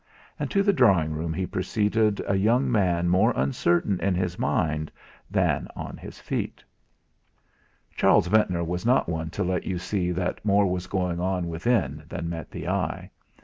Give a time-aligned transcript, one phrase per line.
[0.39, 4.91] And to the drawing room he preceded a young man more uncertain in his mind
[5.29, 6.63] than on his feet....
[7.95, 12.01] Charles Ventnor was not one to let you see that more was going on within
[12.09, 13.11] than met the eye.